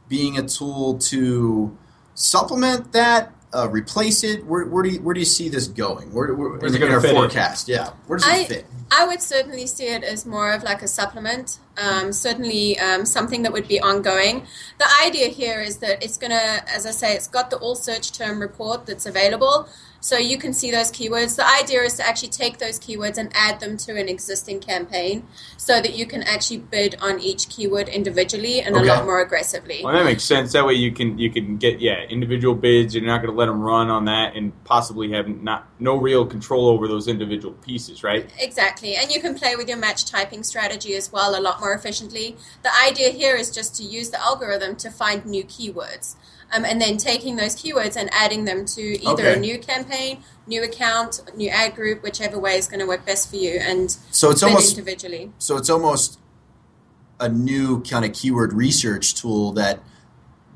being 0.09 0.37
a 0.37 0.43
tool 0.43 0.99
to 0.99 1.77
supplement 2.15 2.93
that, 2.93 3.33
uh, 3.55 3.69
replace 3.71 4.25
it? 4.25 4.45
Where, 4.47 4.67
where 4.67 4.83
do 4.83 4.91
you, 4.91 5.01
where 5.01 5.15
do 5.15 5.21
you 5.21 5.27
see 5.27 5.49
this 5.49 5.69
going? 5.69 6.13
Where, 6.13 6.35
where, 6.35 6.59
Where's 6.59 6.75
it 6.75 6.79
gonna 6.81 6.95
our 6.95 7.07
in? 7.07 7.15
forecast? 7.15 7.69
Yeah, 7.69 7.91
where 8.07 8.19
does 8.19 8.29
I, 8.29 8.39
it 8.39 8.49
fit? 8.49 8.67
I 8.91 9.07
would 9.07 9.23
certainly 9.23 9.67
see 9.67 9.87
it 9.87 10.03
as 10.05 10.27
more 10.27 10.53
of 10.53 10.63
like 10.63 10.83
a 10.83 10.89
supplement, 10.89 11.59
um, 11.79 12.13
certainly 12.13 12.79
um, 12.79 13.05
something 13.05 13.43
that 13.43 13.53
would 13.53 13.69
be 13.69 13.81
ongoing. 13.81 14.47
The 14.79 14.87
idea 15.07 15.29
here 15.29 15.61
is 15.61 15.79
that 15.79 16.03
it's 16.03 16.19
going 16.19 16.31
to, 16.33 16.65
as 16.69 16.87
I 16.87 16.91
say, 16.91 17.15
it's 17.15 17.29
got 17.29 17.51
the 17.51 17.57
all 17.57 17.75
search 17.75 18.13
term 18.13 18.41
report 18.41 18.87
that's 18.87 19.07
available. 19.07 19.69
So 20.05 20.19
you 20.19 20.37
can 20.37 20.53
see 20.53 20.71
those 20.71 20.93
keywords. 20.93 21.37
The 21.37 21.49
idea 21.49 21.81
is 21.81 21.95
to 21.95 22.07
actually 22.07 22.29
take 22.29 22.59
those 22.59 22.79
keywords 22.79 23.17
and 23.17 23.31
add 23.33 23.61
them 23.61 23.79
to 23.79 23.99
an 23.99 24.07
existing 24.07 24.61
campaign 24.61 25.27
so 25.57 25.81
that 25.81 25.95
you 25.95 26.05
can 26.05 26.23
actually 26.25 26.59
bid 26.59 26.95
on 27.01 27.21
each 27.21 27.49
keyword 27.49 27.89
individually 27.89 28.61
and 28.61 28.77
Okay. 28.77 28.87
a 28.87 28.93
lot 28.93 29.07
more 29.07 29.23
aggressively. 29.23 29.81
Well, 29.83 29.95
that 29.95 30.05
makes 30.05 30.23
sense. 30.23 30.53
That 30.53 30.67
way 30.67 30.75
you 30.75 30.93
can 30.93 31.19
you 31.19 31.31
can 31.31 31.57
get 31.57 31.81
yeah 31.81 32.03
individual 32.03 32.55
bids. 32.55 32.95
You're 32.95 33.07
not 33.07 33.23
going 33.23 33.33
to 33.33 33.39
let 33.39 33.47
them 33.47 33.63
run 33.63 33.89
on 33.89 34.05
that 34.05 34.37
and 34.37 34.53
possibly 34.65 35.11
have 35.13 35.27
not 35.27 35.71
no 35.79 35.97
real 35.97 36.27
control 36.27 36.69
over 36.69 36.87
those 36.87 37.09
individual 37.09 37.55
pieces, 37.55 38.05
right? 38.05 38.29
Exactly, 38.39 38.97
and 38.97 39.11
you 39.11 39.23
can 39.23 39.35
play 39.35 39.57
with 39.57 39.71
your 39.71 39.79
match 39.79 40.05
typing 40.05 40.43
strategy 40.43 40.95
as 40.97 41.11
well 41.11 41.35
a 41.35 41.41
lot 41.41 41.61
more 41.61 41.73
efficiently. 41.73 42.37
The 42.63 42.71
idea 42.87 43.09
here 43.09 43.37
is 43.37 43.51
just 43.51 43.75
to 43.77 43.83
use 43.83 44.11
the 44.11 44.21
algorithm 44.21 44.77
to 44.77 44.91
find 44.91 45.25
new 45.25 45.45
keywords. 45.45 46.17
Um, 46.53 46.65
and 46.65 46.81
then 46.81 46.97
taking 46.99 47.37
those 47.37 47.57
keywords 47.57 47.97
and 47.97 48.09
adding 48.13 48.45
them 48.45 48.65
to 48.67 48.83
either 49.03 49.23
Okay. 49.25 49.35
a 49.35 49.41
new 49.41 49.59
campaign, 49.59 50.23
new 50.47 50.63
account, 50.63 51.21
new 51.37 51.49
ad 51.49 51.75
group, 51.75 52.03
whichever 52.03 52.39
way 52.39 52.57
is 52.57 52.67
going 52.67 52.81
to 52.81 52.87
work 52.87 53.05
best 53.05 53.31
for 53.31 53.37
you, 53.37 53.59
and 53.61 53.97
So 54.11 54.31
it's 54.31 54.43
almost 54.43 54.77
individually. 54.79 55.33
so 55.39 55.57
it's 55.57 55.71
almost 55.71 56.19
a 57.21 57.29
new 57.29 57.83
kind 57.83 58.05
of 58.05 58.13
keyword 58.13 58.53
research 58.53 59.15
tool 59.15 59.53
that 59.53 59.81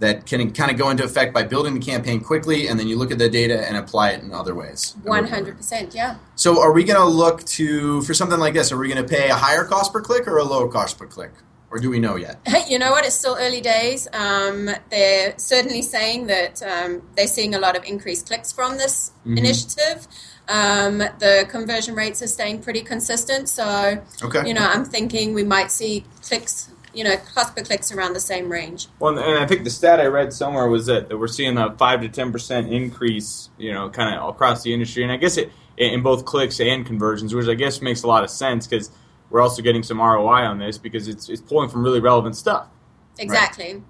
that 0.00 0.26
can 0.26 0.52
kind 0.52 0.70
of 0.70 0.78
go 0.78 0.90
into 0.90 1.02
effect 1.02 1.34
by 1.34 1.42
building 1.42 1.74
the 1.74 1.80
campaign 1.84 2.20
quickly, 2.20 2.68
and 2.68 2.78
then 2.78 2.86
you 2.86 2.96
look 2.96 3.10
at 3.10 3.18
the 3.18 3.28
data 3.28 3.66
and 3.66 3.76
apply 3.76 4.10
it 4.10 4.22
in 4.22 4.32
other 4.32 4.54
ways. 4.54 4.94
One 5.02 5.26
hundred 5.26 5.56
percent, 5.56 5.92
yeah. 5.92 6.18
So, 6.36 6.60
are 6.62 6.70
we 6.72 6.84
going 6.84 7.00
to 7.00 7.04
look 7.04 7.42
to 7.46 8.00
for 8.02 8.14
something 8.14 8.38
like 8.38 8.54
this? 8.54 8.70
Are 8.70 8.76
we 8.76 8.86
going 8.88 9.04
to 9.04 9.08
pay 9.16 9.28
a 9.28 9.34
higher 9.34 9.64
cost 9.64 9.92
per 9.92 10.00
click 10.00 10.28
or 10.28 10.38
a 10.38 10.44
lower 10.44 10.68
cost 10.68 10.98
per 10.98 11.06
click, 11.06 11.32
or 11.70 11.78
do 11.78 11.90
we 11.90 11.98
know 11.98 12.16
yet? 12.16 12.38
You 12.68 12.78
know 12.78 12.90
what? 12.90 13.04
It's 13.06 13.14
still 13.14 13.36
early 13.38 13.60
days. 13.60 14.08
Um, 14.12 14.68
they're 14.90 15.34
certainly 15.38 15.82
saying 15.82 16.26
that 16.26 16.62
um, 16.62 17.02
they're 17.16 17.26
seeing 17.26 17.54
a 17.54 17.58
lot 17.58 17.76
of 17.76 17.84
increased 17.84 18.26
clicks 18.26 18.52
from 18.52 18.76
this 18.76 19.12
Mm-hmm. 19.20 19.38
initiative. 19.38 20.06
Um, 20.48 20.98
the 20.98 21.46
conversion 21.50 21.94
rates 21.94 22.22
are 22.22 22.26
staying 22.26 22.62
pretty 22.62 22.80
consistent. 22.80 23.48
So, 23.50 24.02
Okay. 24.22 24.46
you 24.48 24.54
know, 24.54 24.64
I'm 24.66 24.84
thinking 24.86 25.34
we 25.34 25.44
might 25.44 25.70
see 25.70 26.04
clicks, 26.22 26.70
you 26.94 27.04
know, 27.04 27.16
cost 27.34 27.54
per 27.54 27.62
clicks 27.62 27.92
around 27.92 28.14
the 28.14 28.20
same 28.20 28.50
range. 28.50 28.86
Well, 28.98 29.18
and 29.18 29.38
I 29.38 29.46
think 29.46 29.64
the 29.64 29.70
stat 29.70 30.00
I 30.00 30.06
read 30.06 30.32
somewhere 30.32 30.66
was 30.68 30.86
that, 30.86 31.08
that 31.10 31.18
we're 31.18 31.26
seeing 31.28 31.58
a 31.58 31.76
five 31.76 32.00
to 32.00 32.08
ten 32.08 32.32
percent 32.32 32.72
increase, 32.72 33.50
you 33.58 33.72
know, 33.74 33.90
kind 33.90 34.14
of 34.18 34.28
across 34.30 34.62
the 34.62 34.72
industry, 34.72 35.02
and 35.02 35.12
I 35.12 35.16
guess 35.18 35.36
it 35.36 35.52
in 35.76 36.02
both 36.02 36.24
clicks 36.24 36.58
and 36.60 36.86
conversions, 36.86 37.34
which 37.34 37.46
I 37.46 37.54
guess 37.54 37.82
makes 37.82 38.02
a 38.02 38.06
lot 38.06 38.24
of 38.24 38.30
sense 38.30 38.66
because 38.66 38.90
we're 39.30 39.40
also 39.40 39.62
getting 39.62 39.82
some 39.82 39.98
ROI 39.98 40.44
on 40.44 40.58
this 40.58 40.78
because 40.78 41.08
it's 41.08 41.28
it's 41.28 41.40
pulling 41.40 41.68
from 41.68 41.82
really 41.82 42.00
relevant 42.00 42.36
stuff. 42.36 42.68
Exactly. 43.18 43.82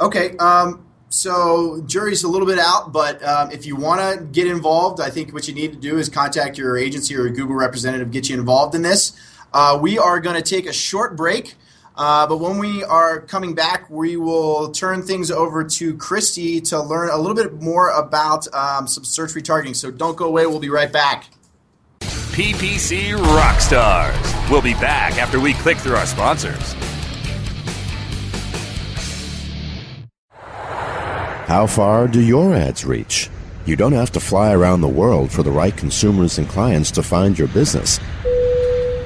Okay. 0.00 0.36
Um, 0.38 0.86
so 1.10 1.82
jury's 1.86 2.22
a 2.22 2.28
little 2.28 2.46
bit 2.46 2.58
out, 2.58 2.92
but 2.92 3.22
um, 3.24 3.50
if 3.50 3.66
you 3.66 3.76
want 3.76 4.00
to 4.00 4.24
get 4.24 4.46
involved, 4.46 5.00
I 5.00 5.10
think 5.10 5.32
what 5.32 5.48
you 5.48 5.54
need 5.54 5.72
to 5.72 5.78
do 5.78 5.98
is 5.98 6.08
contact 6.08 6.56
your 6.56 6.78
agency 6.78 7.16
or 7.16 7.26
a 7.26 7.30
Google 7.30 7.56
representative, 7.56 8.10
get 8.12 8.28
you 8.28 8.38
involved 8.38 8.74
in 8.74 8.82
this. 8.82 9.12
Uh, 9.52 9.78
we 9.80 9.98
are 9.98 10.20
going 10.20 10.36
to 10.36 10.42
take 10.42 10.66
a 10.66 10.72
short 10.72 11.16
break, 11.16 11.56
uh, 11.96 12.28
but 12.28 12.38
when 12.38 12.58
we 12.58 12.84
are 12.84 13.20
coming 13.20 13.56
back, 13.56 13.90
we 13.90 14.16
will 14.16 14.70
turn 14.70 15.02
things 15.02 15.32
over 15.32 15.64
to 15.64 15.96
Christy 15.96 16.60
to 16.62 16.80
learn 16.80 17.10
a 17.10 17.16
little 17.16 17.34
bit 17.34 17.60
more 17.60 17.90
about 17.90 18.46
um, 18.54 18.86
some 18.86 19.02
search 19.02 19.32
retargeting. 19.32 19.74
So 19.74 19.90
don't 19.90 20.16
go 20.16 20.26
away. 20.26 20.46
We'll 20.46 20.60
be 20.60 20.70
right 20.70 20.92
back. 20.92 21.26
PPC 22.00 23.16
Rockstars. 23.16 24.39
We'll 24.50 24.60
be 24.60 24.74
back 24.74 25.16
after 25.18 25.38
we 25.38 25.54
click 25.54 25.78
through 25.78 25.94
our 25.94 26.06
sponsors. 26.06 26.74
How 31.46 31.68
far 31.68 32.08
do 32.08 32.20
your 32.20 32.54
ads 32.54 32.84
reach? 32.84 33.30
You 33.64 33.76
don't 33.76 33.92
have 33.92 34.10
to 34.12 34.20
fly 34.20 34.52
around 34.52 34.80
the 34.80 34.88
world 34.88 35.30
for 35.30 35.44
the 35.44 35.52
right 35.52 35.76
consumers 35.76 36.38
and 36.38 36.48
clients 36.48 36.90
to 36.92 37.02
find 37.02 37.38
your 37.38 37.48
business. 37.48 37.98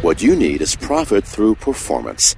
What 0.01 0.23
you 0.23 0.35
need 0.35 0.63
is 0.63 0.77
profit 0.77 1.25
through 1.25 1.57
performance. 1.57 2.37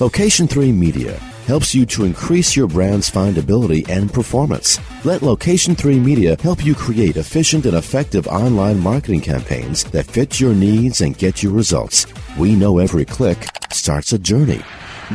Location 0.00 0.48
3 0.48 0.72
Media 0.72 1.18
helps 1.46 1.74
you 1.74 1.84
to 1.86 2.04
increase 2.04 2.56
your 2.56 2.66
brand's 2.66 3.10
findability 3.10 3.88
and 3.88 4.12
performance. 4.12 4.78
Let 5.04 5.22
Location 5.22 5.74
3 5.74 6.00
Media 6.00 6.36
help 6.40 6.64
you 6.64 6.74
create 6.74 7.16
efficient 7.16 7.66
and 7.66 7.76
effective 7.76 8.26
online 8.28 8.80
marketing 8.80 9.20
campaigns 9.20 9.84
that 9.84 10.06
fit 10.06 10.40
your 10.40 10.54
needs 10.54 11.00
and 11.00 11.16
get 11.16 11.42
you 11.42 11.50
results. 11.50 12.06
We 12.40 12.56
know 12.56 12.78
every 12.78 13.04
click 13.04 13.46
starts 13.70 14.14
a 14.14 14.18
journey. 14.18 14.60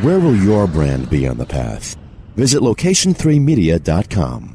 Where 0.03 0.19
will 0.19 0.35
your 0.35 0.67
brand 0.67 1.09
be 1.09 1.27
on 1.27 1.39
the 1.39 1.45
path? 1.47 1.97
Visit 2.35 2.61
location3media.com. 2.61 4.54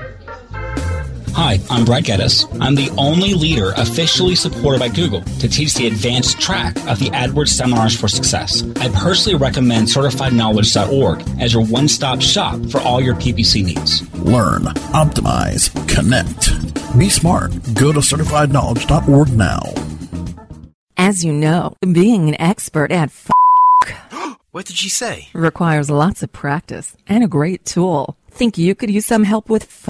Hi, 1.33 1.59
I'm 1.69 1.85
Brad 1.85 2.03
Geddes. 2.03 2.45
I'm 2.59 2.75
the 2.75 2.89
only 2.97 3.33
leader 3.33 3.71
officially 3.77 4.35
supported 4.35 4.79
by 4.79 4.89
Google 4.89 5.21
to 5.21 5.47
teach 5.47 5.73
the 5.73 5.87
advanced 5.87 6.39
track 6.39 6.75
of 6.87 6.99
the 6.99 7.09
AdWords 7.11 7.49
Seminars 7.49 7.99
for 7.99 8.07
Success. 8.07 8.63
I 8.79 8.89
personally 8.89 9.37
recommend 9.37 9.87
CertifiedKnowledge.org 9.87 11.23
as 11.41 11.53
your 11.53 11.65
one-stop 11.65 12.21
shop 12.21 12.59
for 12.69 12.79
all 12.81 13.01
your 13.01 13.15
PPC 13.15 13.63
needs. 13.63 14.01
Learn, 14.19 14.63
optimize, 14.93 15.71
connect. 15.87 16.97
Be 16.97 17.09
smart. 17.09 17.51
Go 17.73 17.91
to 17.93 17.99
certifiedknowledge.org 17.99 19.29
now. 19.33 19.61
As 20.97 21.23
you 21.25 21.33
know, 21.33 21.75
being 21.81 22.29
an 22.29 22.39
expert 22.41 22.91
at 22.91 23.09
f- 23.09 23.31
What 24.51 24.65
did 24.65 24.75
she 24.75 24.89
say? 24.89 25.29
requires 25.33 25.89
lots 25.89 26.21
of 26.23 26.31
practice 26.33 26.95
and 27.07 27.23
a 27.23 27.27
great 27.27 27.63
tool. 27.65 28.17
Think 28.29 28.57
you 28.57 28.75
could 28.75 28.91
use 28.91 29.05
some 29.05 29.23
help 29.23 29.49
with 29.49 29.63
f- 29.63 29.89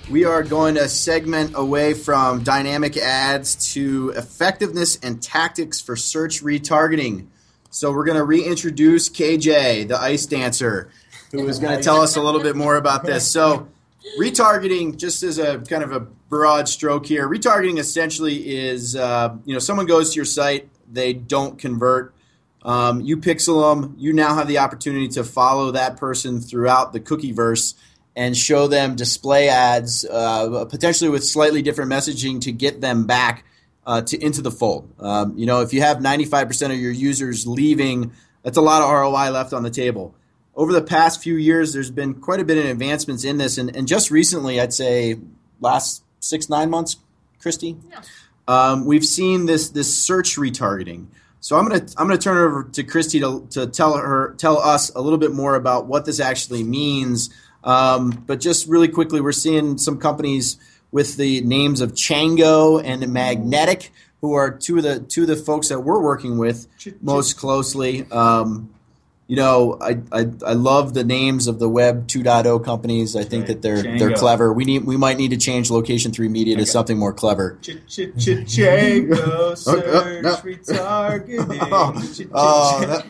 We 0.10 0.26
are 0.26 0.42
going 0.42 0.74
to 0.74 0.90
segment 0.90 1.52
away 1.54 1.94
from 1.94 2.42
dynamic 2.42 2.98
ads 2.98 3.74
to 3.74 4.12
effectiveness 4.16 4.98
and 5.04 5.22
tactics 5.22 5.80
for 5.80 5.96
search 5.96 6.42
retargeting. 6.42 7.28
So 7.70 7.92
we're 7.92 8.06
going 8.06 8.18
to 8.18 8.24
reintroduce 8.24 9.10
KJ, 9.10 9.88
the 9.88 10.00
ice 10.00 10.26
dancer, 10.26 10.90
who 11.32 11.48
is 11.48 11.60
going 11.60 11.78
to 11.78 11.84
tell 11.84 12.02
us 12.02 12.16
a 12.16 12.22
little 12.22 12.42
bit 12.42 12.56
more 12.56 12.76
about 12.76 13.04
this. 13.04 13.30
So 13.30 13.68
retargeting, 14.20 14.98
just 14.98 15.24
as 15.24 15.38
a 15.38 15.60
kind 15.60 15.84
of 15.84 15.92
a 15.92 16.00
broad 16.00 16.68
stroke 16.70 17.06
here, 17.06 17.28
retargeting 17.28 17.78
essentially 17.78 18.58
is 18.58 18.96
uh, 18.96 19.36
you 19.46 19.54
know 19.54 19.60
someone 19.60 19.86
goes 19.86 20.12
to 20.12 20.16
your 20.16 20.26
site, 20.26 20.70
they 20.92 21.14
don't 21.14 21.60
convert. 21.60 22.14
Um, 22.64 23.02
you 23.02 23.18
pixel 23.18 23.74
them. 23.74 23.96
You 23.98 24.14
now 24.14 24.36
have 24.36 24.48
the 24.48 24.58
opportunity 24.58 25.08
to 25.10 25.24
follow 25.24 25.72
that 25.72 25.98
person 25.98 26.42
throughout 26.42 26.92
the 26.92 27.00
cookie 27.00 27.32
verse 27.32 27.76
and 28.16 28.36
show 28.36 28.68
them 28.68 28.96
display 28.96 29.48
ads, 29.48 30.04
uh, 30.04 30.66
potentially 30.66 31.10
with 31.10 31.24
slightly 31.24 31.62
different 31.62 31.92
messaging 31.92 32.42
to 32.42 32.52
get 32.52 32.82
them 32.82 33.06
back 33.06 33.46
uh, 33.88 34.02
to 34.02 34.24
into 34.24 34.42
the 34.42 34.52
fold. 34.52 34.94
Um, 35.00 35.36
you 35.38 35.46
know, 35.46 35.62
if 35.62 35.74
you 35.74 35.82
have 35.82 35.98
95% 35.98 36.72
of 36.72 36.78
your 36.78 36.92
users 36.92 37.48
leaving, 37.48 38.12
that's 38.44 38.58
a 38.58 38.62
lot 38.62 38.84
of 38.84 38.92
ROI 38.92 39.32
left 39.32 39.54
on 39.54 39.64
the 39.64 39.72
table. 39.72 40.14
Over 40.56 40.74
the 40.74 40.82
past 40.82 41.24
few 41.24 41.38
years, 41.38 41.74
there's 41.74 41.90
been 41.90 42.16
quite 42.16 42.40
a 42.40 42.44
bit 42.44 42.58
of 42.58 42.66
advancements 42.66 43.24
in 43.24 43.38
this, 43.38 43.58
and, 43.58 43.74
and 43.76 43.88
just 43.88 44.12
recently, 44.12 44.60
I'd 44.60 44.74
say 44.74 45.16
last 45.62 46.04
six 46.20 46.50
nine 46.50 46.70
months, 46.70 46.98
Christy, 47.40 47.78
um, 48.48 48.86
we've 48.86 49.06
seen 49.06 49.46
this 49.46 49.70
this 49.70 49.98
search 49.98 50.36
retargeting. 50.36 51.08
So 51.40 51.58
I'm 51.58 51.68
gonna 51.68 51.86
I'm 51.96 52.08
gonna 52.08 52.18
turn 52.18 52.38
it 52.38 52.42
over 52.42 52.64
to 52.74 52.84
Christy 52.84 53.20
to, 53.20 53.48
to 53.52 53.68
tell 53.68 53.96
her 53.96 54.34
tell 54.38 54.58
us 54.58 54.90
a 54.96 55.00
little 55.00 55.20
bit 55.20 55.32
more 55.32 55.56
about 55.56 55.86
what 55.86 56.06
this 56.06 56.20
actually 56.20 56.64
means. 56.64 57.30
Um, 57.64 58.24
but 58.26 58.40
just 58.40 58.68
really 58.68 58.88
quickly, 58.88 59.22
we're 59.22 59.32
seeing 59.32 59.78
some 59.78 60.00
companies 60.00 60.58
with 60.98 61.16
the 61.16 61.42
names 61.42 61.80
of 61.80 61.92
Chango 61.94 62.82
and 62.84 63.08
Magnetic, 63.14 63.92
who 64.22 64.34
are 64.34 64.50
two 64.50 64.78
of 64.78 64.84
the 64.84 65.00
two 65.00 65.22
of 65.22 65.28
the 65.28 65.36
folks 65.36 65.70
that 65.70 65.82
we're 65.82 66.02
working 66.02 66.40
with 66.40 66.66
most 67.04 67.38
closely. 67.38 68.08
Um, 68.12 68.74
you 69.28 69.36
know, 69.36 69.78
I, 69.80 70.00
I 70.12 70.22
I 70.44 70.54
love 70.54 70.94
the 70.96 71.04
names 71.04 71.46
of 71.48 71.60
the 71.60 71.70
Web 71.70 72.08
2.0 72.08 72.64
companies. 72.66 73.16
I 73.16 73.26
think 73.26 73.46
that 73.48 73.62
they're 73.62 73.84
they're 74.00 74.14
clever. 74.14 74.52
We 74.52 74.64
need 74.66 74.86
we 74.86 74.98
might 74.98 75.18
need 75.18 75.30
to 75.32 75.38
change 75.38 75.70
Location 75.70 76.12
Three 76.14 76.30
Media 76.30 76.56
to 76.58 76.66
something 76.66 76.98
more 76.98 77.14
clever. 77.14 77.60
Django 77.62 79.56
search 79.66 79.84
Oh, 79.86 80.22
no. 80.22 80.36
retargeting. 80.38 82.30
Oh, 82.34 82.80
that- 82.86 83.06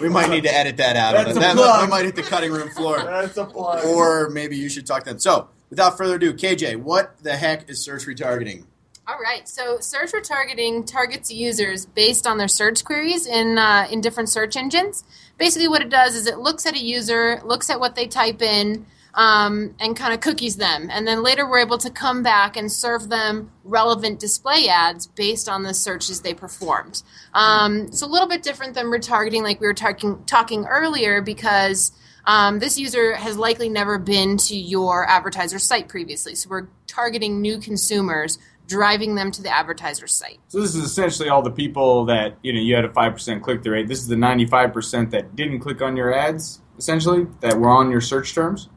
we 0.00 0.08
might 0.08 0.30
need 0.30 0.44
to 0.44 0.54
edit 0.54 0.78
that 0.78 0.96
out. 0.96 1.12
That's 1.12 1.30
of 1.30 1.36
a 1.36 1.38
it. 1.38 1.42
That, 1.42 1.56
plug. 1.56 1.80
that 1.82 1.90
might 1.90 2.04
hit 2.06 2.16
the 2.16 2.22
cutting 2.22 2.52
room 2.52 2.70
floor. 2.70 2.98
That's 3.02 3.36
a 3.36 3.44
plug. 3.44 3.84
Or 3.84 4.30
maybe 4.30 4.56
you 4.56 4.68
should 4.68 4.86
talk 4.86 5.04
to 5.04 5.10
them. 5.10 5.18
So, 5.18 5.48
without 5.70 5.96
further 5.96 6.16
ado, 6.16 6.34
KJ, 6.34 6.76
what 6.76 7.22
the 7.22 7.36
heck 7.36 7.70
is 7.70 7.82
search 7.82 8.04
retargeting? 8.04 8.64
All 9.08 9.18
right. 9.18 9.48
So 9.48 9.80
search 9.80 10.12
retargeting 10.12 10.86
targets 10.86 11.32
users 11.32 11.86
based 11.86 12.26
on 12.26 12.38
their 12.38 12.48
search 12.48 12.84
queries 12.84 13.26
in 13.26 13.58
uh, 13.58 13.88
in 13.90 14.00
different 14.00 14.28
search 14.28 14.56
engines. 14.56 15.04
Basically, 15.38 15.68
what 15.68 15.82
it 15.82 15.88
does 15.88 16.14
is 16.14 16.26
it 16.26 16.38
looks 16.38 16.66
at 16.66 16.74
a 16.74 16.78
user, 16.78 17.40
looks 17.44 17.70
at 17.70 17.80
what 17.80 17.94
they 17.96 18.06
type 18.06 18.42
in, 18.42 18.86
um, 19.14 19.74
and 19.80 19.96
kind 19.96 20.14
of 20.14 20.20
cookies 20.20 20.56
them, 20.56 20.88
and 20.90 21.06
then 21.06 21.22
later 21.22 21.48
we're 21.48 21.58
able 21.58 21.78
to 21.78 21.90
come 21.90 22.22
back 22.22 22.56
and 22.56 22.70
serve 22.70 23.08
them 23.08 23.50
relevant 23.64 24.20
display 24.20 24.68
ads 24.68 25.06
based 25.06 25.48
on 25.48 25.62
the 25.62 25.74
searches 25.74 26.20
they 26.20 26.34
performed. 26.34 27.02
Um, 27.34 27.86
it's 27.86 28.02
a 28.02 28.06
little 28.06 28.28
bit 28.28 28.42
different 28.42 28.74
than 28.74 28.86
retargeting, 28.86 29.42
like 29.42 29.60
we 29.60 29.66
were 29.66 29.74
talking 29.74 30.22
talking 30.26 30.66
earlier, 30.66 31.22
because 31.22 31.92
um, 32.24 32.58
this 32.58 32.78
user 32.78 33.16
has 33.16 33.36
likely 33.36 33.68
never 33.68 33.98
been 33.98 34.36
to 34.36 34.56
your 34.56 35.08
advertiser 35.08 35.58
site 35.58 35.88
previously. 35.88 36.34
So 36.34 36.50
we're 36.50 36.68
targeting 36.86 37.40
new 37.40 37.58
consumers, 37.58 38.38
driving 38.66 39.14
them 39.14 39.30
to 39.32 39.42
the 39.42 39.48
advertiser 39.48 40.06
site. 40.06 40.38
So 40.48 40.60
this 40.60 40.74
is 40.74 40.84
essentially 40.84 41.28
all 41.28 41.42
the 41.42 41.50
people 41.50 42.04
that 42.04 42.36
you 42.42 42.52
know 42.52 42.60
you 42.60 42.76
had 42.76 42.84
a 42.84 42.92
five 42.92 43.14
percent 43.14 43.42
click 43.42 43.62
through 43.62 43.72
rate. 43.72 43.88
This 43.88 43.98
is 43.98 44.08
the 44.08 44.16
ninety 44.16 44.46
five 44.46 44.72
percent 44.72 45.10
that 45.10 45.34
didn't 45.34 45.60
click 45.60 45.82
on 45.82 45.96
your 45.96 46.14
ads, 46.14 46.60
essentially 46.78 47.26
that 47.40 47.58
were 47.58 47.70
on 47.70 47.90
your 47.90 48.00
search 48.00 48.34
terms. 48.34 48.68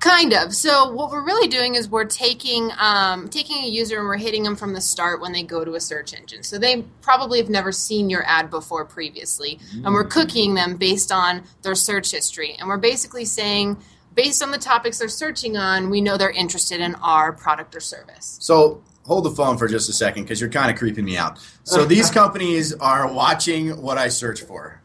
Kind 0.00 0.32
of. 0.32 0.54
So 0.54 0.92
what 0.92 1.10
we're 1.10 1.24
really 1.24 1.48
doing 1.48 1.74
is 1.74 1.88
we're 1.88 2.04
taking 2.04 2.70
um, 2.78 3.28
taking 3.28 3.64
a 3.64 3.66
user 3.66 3.98
and 3.98 4.06
we're 4.06 4.16
hitting 4.16 4.44
them 4.44 4.54
from 4.54 4.72
the 4.72 4.80
start 4.80 5.20
when 5.20 5.32
they 5.32 5.42
go 5.42 5.64
to 5.64 5.74
a 5.74 5.80
search 5.80 6.14
engine. 6.14 6.44
So 6.44 6.56
they 6.56 6.82
probably 7.02 7.38
have 7.38 7.50
never 7.50 7.72
seen 7.72 8.08
your 8.08 8.24
ad 8.24 8.48
before 8.48 8.84
previously, 8.84 9.58
and 9.72 9.92
we're 9.92 10.04
cooking 10.04 10.54
them 10.54 10.76
based 10.76 11.10
on 11.10 11.42
their 11.62 11.74
search 11.74 12.12
history. 12.12 12.54
And 12.58 12.68
we're 12.68 12.76
basically 12.76 13.24
saying, 13.24 13.76
based 14.14 14.42
on 14.42 14.50
the 14.50 14.58
topics 14.58 14.98
they're 14.98 15.08
searching 15.08 15.56
on, 15.56 15.90
we 15.90 16.00
know 16.00 16.16
they're 16.16 16.30
interested 16.30 16.80
in 16.80 16.94
our 16.96 17.32
product 17.32 17.74
or 17.74 17.80
service. 17.80 18.36
So, 18.40 18.82
hold 19.04 19.24
the 19.24 19.30
phone 19.30 19.56
for 19.58 19.66
just 19.66 19.88
a 19.88 19.92
second 19.92 20.24
because 20.24 20.40
you're 20.40 20.50
kind 20.50 20.70
of 20.70 20.78
creeping 20.78 21.04
me 21.04 21.16
out. 21.16 21.38
So, 21.64 21.84
these 21.86 22.10
companies 22.10 22.72
are 22.74 23.12
watching 23.12 23.82
what 23.82 23.98
I 23.98 24.08
search 24.08 24.42
for, 24.42 24.80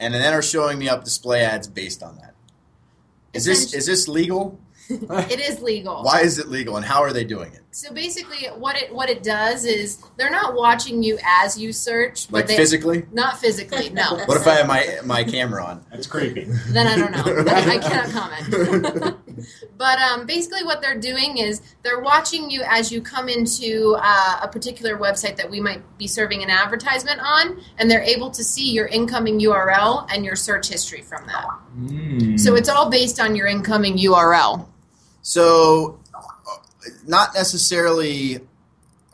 and 0.00 0.14
then 0.14 0.32
are 0.32 0.42
showing 0.42 0.78
me 0.78 0.88
up 0.88 1.04
display 1.04 1.42
ads 1.42 1.68
based 1.68 2.02
on 2.02 2.16
that. 2.16 2.35
Is 3.32 3.44
this 3.44 3.74
is 3.74 3.86
this 3.86 4.08
legal? 4.08 4.58
it 4.88 5.40
is 5.40 5.60
legal. 5.60 6.02
Why 6.02 6.20
is 6.20 6.38
it 6.38 6.48
legal, 6.48 6.76
and 6.76 6.84
how 6.84 7.02
are 7.02 7.12
they 7.12 7.24
doing 7.24 7.52
it? 7.52 7.62
So 7.76 7.92
basically, 7.92 8.46
what 8.56 8.74
it 8.74 8.90
what 8.90 9.10
it 9.10 9.22
does 9.22 9.66
is 9.66 9.98
they're 10.16 10.30
not 10.30 10.54
watching 10.54 11.02
you 11.02 11.18
as 11.22 11.58
you 11.58 11.74
search, 11.74 12.26
but 12.30 12.38
Like 12.38 12.46
they, 12.46 12.56
physically? 12.56 13.04
Not 13.12 13.38
physically, 13.38 13.90
no. 13.90 14.16
What 14.24 14.38
if 14.38 14.46
I 14.46 14.54
have 14.54 14.66
my 14.66 15.00
my 15.04 15.22
camera 15.24 15.62
on? 15.62 15.84
That's 15.90 16.06
creepy. 16.06 16.44
then 16.70 16.86
I 16.86 16.96
don't 16.96 17.12
know. 17.12 17.44
I, 17.52 17.72
I 17.72 17.78
cannot 17.78 18.08
comment. 18.08 19.16
but 19.76 19.98
um, 19.98 20.24
basically, 20.24 20.64
what 20.64 20.80
they're 20.80 20.98
doing 20.98 21.36
is 21.36 21.60
they're 21.82 22.00
watching 22.00 22.48
you 22.48 22.62
as 22.66 22.90
you 22.90 23.02
come 23.02 23.28
into 23.28 23.94
uh, 23.98 24.40
a 24.42 24.48
particular 24.48 24.96
website 24.96 25.36
that 25.36 25.50
we 25.50 25.60
might 25.60 25.82
be 25.98 26.06
serving 26.06 26.42
an 26.42 26.48
advertisement 26.48 27.20
on, 27.20 27.60
and 27.76 27.90
they're 27.90 28.00
able 28.00 28.30
to 28.30 28.42
see 28.42 28.72
your 28.72 28.86
incoming 28.86 29.38
URL 29.38 30.08
and 30.10 30.24
your 30.24 30.34
search 30.34 30.70
history 30.70 31.02
from 31.02 31.26
that. 31.26 31.44
Hmm. 31.44 32.38
So 32.38 32.54
it's 32.54 32.70
all 32.70 32.88
based 32.88 33.20
on 33.20 33.36
your 33.36 33.48
incoming 33.48 33.98
URL. 33.98 34.66
So, 35.20 35.98
not 37.06 37.34
necessarily. 37.34 38.40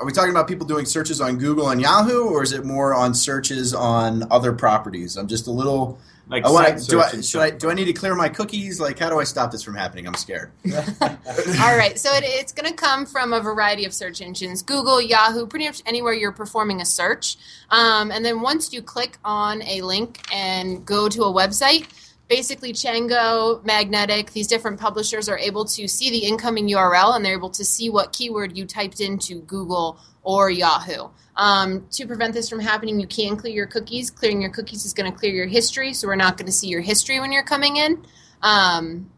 Are 0.01 0.07
we 0.07 0.13
talking 0.13 0.31
about 0.31 0.49
people 0.49 0.67
doing 0.67 0.85
searches 0.85 1.21
on 1.21 1.39
Google 1.39 1.71
and 1.71 1.81
Yahoo, 1.81 2.25
or 2.25 2.43
is 2.43 2.53
it 2.53 2.65
more 2.65 2.93
on 2.93 3.15
searches 3.15 3.73
on 3.73 4.25
other 4.33 4.53
properties? 4.53 5.17
I'm 5.17 5.29
just 5.29 5.47
a 5.47 5.53
little. 5.53 5.99
Like 6.29 6.45
I 6.47 6.51
wanna, 6.51 6.81
do 6.81 7.01
I, 7.01 7.21
should 7.21 7.41
I 7.41 7.51
do 7.51 7.69
I 7.69 7.75
need 7.75 7.87
to 7.87 7.93
clear 7.93 8.15
my 8.15 8.29
cookies? 8.29 8.81
Like, 8.81 8.99
how 8.99 9.11
do 9.11 9.19
I 9.19 9.25
stop 9.25 9.51
this 9.51 9.63
from 9.63 9.75
happening? 9.75 10.07
I'm 10.07 10.15
scared. 10.15 10.53
All 10.73 11.77
right, 11.77 11.99
so 11.99 12.11
it, 12.15 12.23
it's 12.25 12.53
going 12.53 12.71
to 12.71 12.75
come 12.75 13.07
from 13.07 13.33
a 13.33 13.41
variety 13.41 13.85
of 13.85 13.93
search 13.93 14.23
engines 14.23 14.63
Google, 14.63 15.03
Yahoo, 15.03 15.47
pretty 15.47 15.67
much 15.67 15.83
anywhere 15.85 16.15
you're 16.15 16.33
performing 16.33 16.81
a 16.81 16.87
search. 16.87 17.37
Um, 17.71 18.11
and 18.13 18.25
then 18.25 18.41
once 18.41 18.73
you 18.73 18.83
click 18.83 19.19
on 19.25 19.63
a 19.63 19.83
link 19.83 20.21
and 20.33 20.87
go 20.87 21.09
to 21.09 21.25
a 21.25 21.33
website, 21.33 21.87
basically 22.33 22.73
Chango, 22.73 23.63
Magnetic, 23.63 24.33
these 24.33 24.47
different 24.47 24.81
publishers 24.81 25.29
are 25.29 25.37
able 25.37 25.67
to 25.67 25.87
see 25.87 26.09
the 26.09 26.21
incoming 26.21 26.67
URL 26.67 27.15
and 27.15 27.23
they're 27.23 27.37
able 27.37 27.51
to 27.51 27.63
see 27.63 27.91
what 27.91 28.15
keyword 28.15 28.57
you 28.57 28.65
typed 28.65 29.01
into 29.01 29.43
Google 29.43 29.99
or 30.23 30.51
Yahoo. 30.51 31.11
Um, 31.37 31.87
to 31.91 32.07
prevent 32.07 32.33
this 32.33 32.49
from 32.49 32.61
happening, 32.61 32.99
you 32.99 33.07
can 33.07 33.37
clear 33.37 33.53
your 33.53 33.67
cookies. 33.67 34.11
Clearing 34.11 34.41
your 34.41 34.51
cookies 34.51 34.87
is 34.87 34.95
going 34.95 35.13
to 35.13 35.19
clear 35.19 35.33
your 35.33 35.47
history, 35.47 35.93
so 35.93 36.09
we're 36.09 36.17
not 36.17 36.39
going 36.39 36.47
to 36.47 36.53
see 36.53 36.69
your 36.69 36.81
history 36.81 37.21
when 37.21 37.33
you're 37.33 37.43
coming 37.43 37.77
in. 37.77 38.03
Um, 38.41 39.11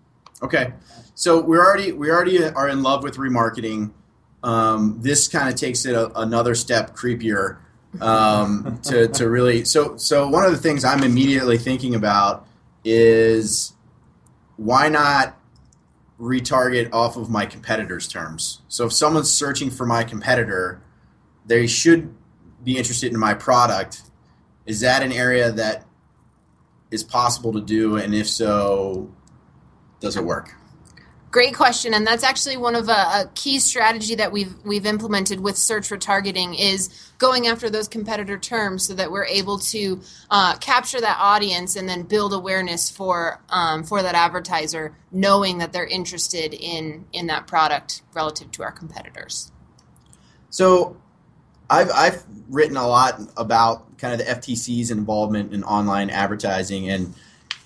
Okay, 0.43 0.73
so 1.15 1.41
we're 1.41 1.65
already 1.65 1.93
we 1.93 2.11
already 2.11 2.45
are 2.45 2.69
in 2.69 2.83
love 2.83 3.03
with 3.03 3.17
remarketing. 3.17 3.93
Um, 4.43 4.99
this 5.01 5.29
kind 5.29 5.49
of 5.49 5.55
takes 5.55 5.87
it 5.87 5.95
a, 5.95 6.11
another 6.21 6.55
step 6.55 6.95
creepier 6.95 7.59
um, 8.01 8.81
to 8.83 9.09
to 9.09 9.31
really. 9.31 9.65
So 9.65 9.97
so 9.97 10.29
one 10.29 10.45
of 10.45 10.51
the 10.51 10.59
things 10.59 10.85
I'm 10.85 11.03
immediately 11.03 11.57
thinking 11.57 11.95
about 11.95 12.47
is 12.85 13.73
why 14.57 14.89
not 14.89 15.37
retarget 16.21 16.93
off 16.93 17.17
of 17.17 17.29
my 17.29 17.47
competitor's 17.47 18.07
terms. 18.07 18.63
So 18.69 18.87
if 18.87 18.93
someone's 18.93 19.33
searching 19.33 19.71
for 19.71 19.85
my 19.85 20.05
competitor, 20.05 20.83
they 21.47 21.67
should 21.67 22.15
be 22.63 22.77
interested 22.77 23.13
in 23.13 23.19
my 23.19 23.35
product. 23.35 24.03
Is 24.67 24.81
that 24.81 25.03
an 25.03 25.13
area 25.13 25.51
that 25.53 25.87
is 26.91 27.03
possible 27.03 27.53
to 27.53 27.61
do? 27.61 27.97
And 27.97 28.15
if 28.15 28.29
so, 28.29 29.13
does 30.01 30.17
it 30.17 30.25
work? 30.25 30.55
Great 31.35 31.57
question, 31.57 31.95
and 31.95 32.07
that's 32.07 32.23
actually 32.23 32.57
one 32.57 32.77
of 32.77 32.89
a, 32.89 32.93
a 32.93 33.31
key 33.35 33.59
strategy 33.59 34.15
that 34.15 34.31
we've 34.31 34.55
we've 34.65 34.87
implemented 34.87 35.41
with 35.41 35.59
search 35.59 35.89
retargeting 35.89 36.55
is 36.57 37.11
going 37.19 37.49
after 37.49 37.69
those 37.69 37.89
competitor 37.89 38.39
terms 38.39 38.87
so 38.87 38.95
that 38.95 39.11
we're 39.11 39.25
able 39.25 39.59
to 39.59 40.01
uh, 40.31 40.57
capture 40.59 41.01
that 41.01 41.17
audience 41.19 41.75
and 41.75 41.89
then 41.89 42.05
build 42.05 42.33
awareness 42.33 42.89
for 42.89 43.41
um, 43.49 43.83
for 43.83 44.01
that 44.01 44.15
advertiser, 44.15 44.97
knowing 45.11 45.59
that 45.59 45.73
they're 45.73 45.89
interested 45.89 46.55
in 46.55 47.05
in 47.13 47.27
that 47.27 47.49
product 47.49 48.03
relative 48.15 48.53
to 48.53 48.63
our 48.63 48.71
competitors. 48.71 49.51
So, 50.51 50.97
I've 51.69 51.91
I've 51.91 52.23
written 52.49 52.77
a 52.77 52.87
lot 52.87 53.21
about 53.37 53.99
kind 53.99 54.13
of 54.13 54.25
the 54.25 54.33
FTC's 54.33 54.93
involvement 54.93 55.53
in 55.53 55.65
online 55.65 56.11
advertising 56.11 56.91
and 56.91 57.13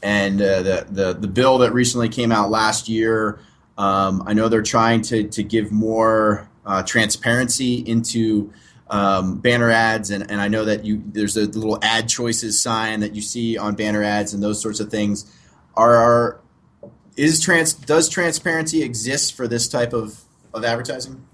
and 0.03 0.41
uh, 0.41 0.63
the, 0.63 0.87
the 0.89 1.13
the 1.13 1.29
bill 1.29 1.59
that 1.59 1.75
recently 1.75 2.09
came 2.09 2.33
out 2.33 2.51
last 2.51 2.89
year. 2.89 3.41
Um, 3.79 4.25
I 4.27 4.35
know 4.35 4.49
they're 4.49 4.63
trying 4.63 5.03
to 5.03 5.29
to 5.29 5.43
give 5.43 5.73
more 5.73 6.51
uh, 6.67 6.83
transparency 6.83 7.77
into 7.77 8.53
um, 8.91 9.39
banner 9.39 9.71
ads, 9.71 10.11
and, 10.11 10.31
and 10.31 10.41
I 10.41 10.49
know 10.49 10.65
that 10.65 10.85
you 10.85 11.03
there's 11.07 11.37
a 11.37 11.47
little 11.47 11.79
ad 11.83 12.09
choices 12.09 12.61
sign 12.61 13.01
that 13.01 13.15
you 13.15 13.23
see 13.23 13.57
on 13.57 13.75
banner 13.75 14.03
ads 14.03 14.35
and 14.35 14.43
those 14.43 14.61
sorts 14.61 14.81
of 14.81 14.91
things. 14.91 15.33
Are, 15.75 15.95
are 15.95 16.41
is 17.17 17.41
trans 17.41 17.73
does 17.73 18.09
transparency 18.09 18.83
exist 18.83 19.35
for 19.35 19.47
this 19.47 19.69
type 19.69 19.93
of, 19.93 20.21
of 20.53 20.65
advertising? 20.65 21.25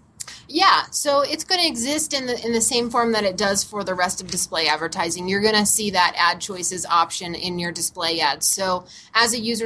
Yeah, 0.49 0.83
so 0.91 1.23
it's 1.23 1.43
going 1.43 1.61
to 1.61 1.67
exist 1.67 2.13
in 2.13 2.27
the 2.27 2.45
in 2.45 2.53
the 2.53 2.61
same 2.61 2.91
form 2.91 3.13
that 3.13 3.25
it 3.25 3.37
does 3.37 3.65
for 3.65 3.83
the 3.83 3.95
rest 3.95 4.21
of 4.21 4.31
display 4.31 4.69
advertising. 4.69 5.27
You're 5.27 5.41
going 5.41 5.55
to 5.55 5.67
see 5.67 5.91
that 5.91 6.15
ad 6.17 6.41
choices 6.41 6.85
option 6.87 7.35
in 7.35 7.59
your 7.59 7.73
display 7.73 8.21
ads. 8.21 8.47
So 8.47 8.85
as 9.15 9.33
a 9.33 9.39
user's 9.39 9.63